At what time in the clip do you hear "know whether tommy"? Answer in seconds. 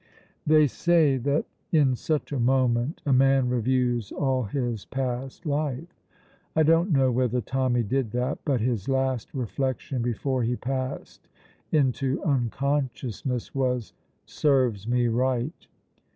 6.89-7.83